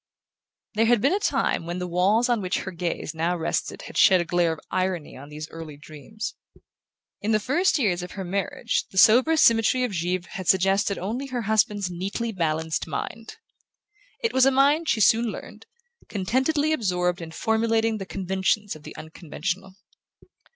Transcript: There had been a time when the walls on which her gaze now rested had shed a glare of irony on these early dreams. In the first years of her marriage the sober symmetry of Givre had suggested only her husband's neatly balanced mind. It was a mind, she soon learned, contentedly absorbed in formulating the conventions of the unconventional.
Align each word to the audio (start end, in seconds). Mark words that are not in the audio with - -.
There 0.73 0.87
had 0.87 0.99
been 0.99 1.13
a 1.13 1.19
time 1.19 1.67
when 1.67 1.77
the 1.77 1.85
walls 1.85 2.27
on 2.27 2.41
which 2.41 2.61
her 2.61 2.71
gaze 2.71 3.13
now 3.13 3.37
rested 3.37 3.83
had 3.83 3.99
shed 3.99 4.19
a 4.19 4.25
glare 4.25 4.51
of 4.53 4.59
irony 4.71 5.15
on 5.15 5.29
these 5.29 5.47
early 5.49 5.77
dreams. 5.77 6.33
In 7.21 7.33
the 7.33 7.39
first 7.39 7.77
years 7.77 8.01
of 8.01 8.13
her 8.13 8.23
marriage 8.23 8.87
the 8.89 8.97
sober 8.97 9.37
symmetry 9.37 9.83
of 9.83 9.91
Givre 9.91 10.29
had 10.31 10.47
suggested 10.47 10.97
only 10.97 11.27
her 11.27 11.43
husband's 11.43 11.91
neatly 11.91 12.31
balanced 12.31 12.87
mind. 12.87 13.35
It 14.23 14.33
was 14.33 14.47
a 14.47 14.49
mind, 14.49 14.89
she 14.89 15.01
soon 15.01 15.25
learned, 15.25 15.67
contentedly 16.09 16.73
absorbed 16.73 17.21
in 17.21 17.29
formulating 17.29 17.99
the 17.99 18.07
conventions 18.07 18.75
of 18.75 18.81
the 18.81 18.95
unconventional. 18.95 19.75